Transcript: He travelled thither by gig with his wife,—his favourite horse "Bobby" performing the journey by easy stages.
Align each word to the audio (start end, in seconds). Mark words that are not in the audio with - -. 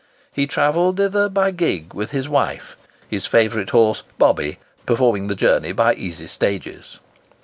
He 0.33 0.47
travelled 0.47 0.97
thither 0.97 1.29
by 1.29 1.51
gig 1.51 1.93
with 1.93 2.09
his 2.09 2.27
wife,—his 2.27 3.27
favourite 3.27 3.69
horse 3.69 4.01
"Bobby" 4.17 4.57
performing 4.87 5.27
the 5.27 5.35
journey 5.35 5.73
by 5.73 5.93
easy 5.93 6.25
stages. 6.25 6.97